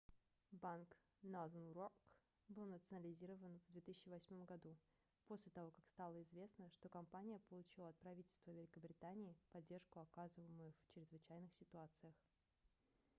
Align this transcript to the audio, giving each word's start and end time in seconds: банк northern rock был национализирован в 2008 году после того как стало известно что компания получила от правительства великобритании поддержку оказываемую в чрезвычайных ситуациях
банк 0.51 0.95
northern 1.21 1.71
rock 1.73 1.93
был 2.47 2.65
национализирован 2.65 3.61
в 3.69 3.71
2008 3.73 4.45
году 4.45 4.75
после 5.27 5.51
того 5.51 5.69
как 5.69 5.85
стало 5.89 6.19
известно 6.23 6.71
что 6.71 6.89
компания 6.89 7.39
получила 7.51 7.89
от 7.89 7.95
правительства 7.97 8.49
великобритании 8.49 9.37
поддержку 9.51 9.99
оказываемую 9.99 10.73
в 10.73 10.87
чрезвычайных 10.95 11.53
ситуациях 11.53 12.15